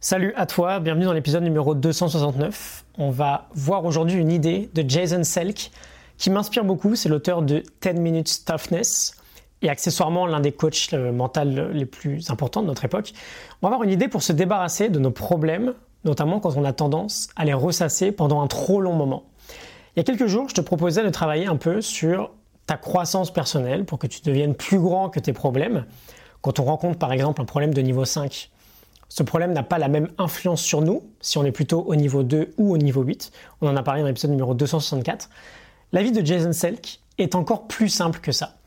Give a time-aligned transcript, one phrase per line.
[0.00, 2.84] Salut à toi, bienvenue dans l'épisode numéro 269.
[2.98, 5.72] On va voir aujourd'hui une idée de Jason Selk
[6.18, 6.94] qui m'inspire beaucoup.
[6.94, 9.16] C'est l'auteur de 10 Minutes Toughness
[9.60, 11.40] et accessoirement l'un des coachs euh, mentaux
[11.72, 13.12] les plus importants de notre époque.
[13.60, 15.74] On va avoir une idée pour se débarrasser de nos problèmes,
[16.04, 19.24] notamment quand on a tendance à les ressasser pendant un trop long moment.
[19.96, 22.30] Il y a quelques jours, je te proposais de travailler un peu sur
[22.66, 25.86] ta croissance personnelle pour que tu deviennes plus grand que tes problèmes.
[26.40, 28.48] Quand on rencontre par exemple un problème de niveau 5,
[29.08, 32.22] ce problème n'a pas la même influence sur nous si on est plutôt au niveau
[32.22, 33.32] 2 ou au niveau 8.
[33.60, 35.30] On en a parlé dans l'épisode numéro 264.
[35.92, 38.58] La vie de Jason Selk est encore plus simple que ça.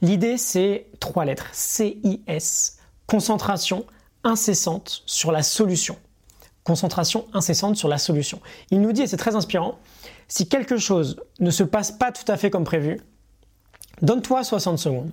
[0.00, 1.48] L'idée, c'est trois lettres.
[1.52, 2.78] C-I-S.
[3.06, 3.84] Concentration
[4.22, 5.96] incessante sur la solution.
[6.62, 8.40] Concentration incessante sur la solution.
[8.70, 9.78] Il nous dit, et c'est très inspirant,
[10.28, 13.00] si quelque chose ne se passe pas tout à fait comme prévu,
[14.02, 15.10] donne-toi 60 secondes.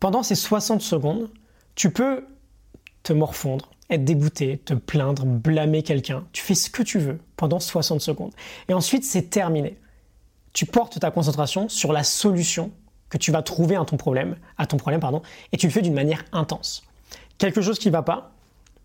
[0.00, 1.30] Pendant ces 60 secondes,
[1.74, 2.26] tu peux
[3.02, 6.24] te morfondre, être dégoûté, te plaindre, blâmer quelqu'un.
[6.32, 8.32] Tu fais ce que tu veux pendant 60 secondes.
[8.68, 9.76] Et ensuite, c'est terminé.
[10.52, 12.72] Tu portes ta concentration sur la solution
[13.08, 15.82] que tu vas trouver à ton problème, à ton problème pardon, et tu le fais
[15.82, 16.82] d'une manière intense.
[17.38, 18.32] Quelque chose qui ne va pas,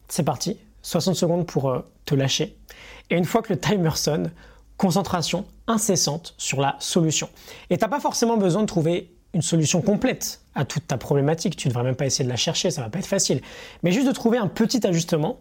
[0.08, 0.58] c'est parti.
[0.84, 2.58] 60 secondes pour euh, te lâcher.
[3.10, 4.32] Et une fois que le timer sonne,
[4.78, 7.30] concentration incessante sur la solution.
[7.70, 11.56] Et tu n'as pas forcément besoin de trouver une solution complète à toute ta problématique.
[11.56, 13.42] Tu ne devrais même pas essayer de la chercher, ça va pas être facile.
[13.84, 15.40] Mais juste de trouver un petit ajustement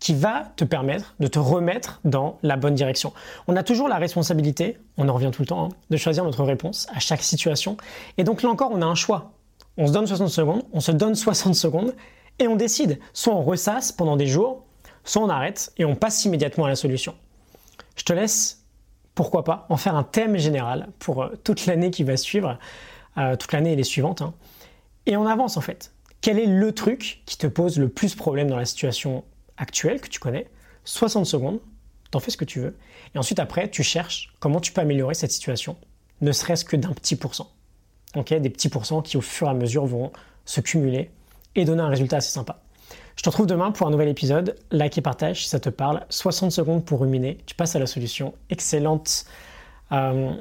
[0.00, 3.12] qui va te permettre de te remettre dans la bonne direction.
[3.48, 6.44] On a toujours la responsabilité, on en revient tout le temps, hein, de choisir notre
[6.44, 7.76] réponse à chaque situation.
[8.18, 9.32] Et donc là encore, on a un choix.
[9.76, 11.94] On se donne 60 secondes, on se donne 60 secondes
[12.38, 12.98] et on décide.
[13.12, 14.64] Soit on ressasse pendant des jours,
[15.04, 17.14] soit on arrête et on passe immédiatement à la solution.
[17.96, 18.63] Je te laisse,
[19.14, 22.58] pourquoi pas, en faire un thème général pour euh, toute l'année qui va suivre.
[23.16, 24.22] Euh, toute l'année et les suivantes.
[24.22, 24.34] Hein.
[25.06, 25.92] Et on avance en fait.
[26.20, 29.24] Quel est le truc qui te pose le plus problème dans la situation
[29.56, 30.48] actuelle que tu connais?
[30.84, 31.60] 60 secondes,
[32.10, 32.76] t'en fais ce que tu veux.
[33.14, 35.76] Et ensuite après, tu cherches comment tu peux améliorer cette situation,
[36.22, 37.52] ne serait-ce que d'un petit pourcent.
[38.16, 40.12] Okay des petits pourcents qui au fur et à mesure vont
[40.44, 41.10] se cumuler
[41.54, 42.63] et donner un résultat assez sympa.
[43.16, 44.56] Je te retrouve demain pour un nouvel épisode.
[44.70, 46.04] Like et partage si ça te parle.
[46.08, 47.38] 60 secondes pour ruminer.
[47.46, 48.34] Tu passes à la solution.
[48.50, 49.24] Excellente.
[49.92, 50.32] Euh,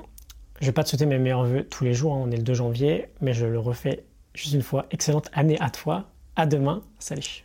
[0.60, 2.44] je vais pas te souhaiter mes meilleurs voeux tous les jours, hein, on est le
[2.44, 4.86] 2 janvier, mais je le refais juste une fois.
[4.92, 6.06] Excellente année à toi.
[6.36, 6.82] À demain.
[7.00, 7.44] Salut.